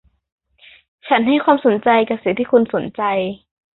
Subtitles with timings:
[1.07, 3.01] ฉันให้ความสนใจกับสิ่งที่คุณสนใจ